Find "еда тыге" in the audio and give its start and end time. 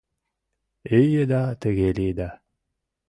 1.23-1.89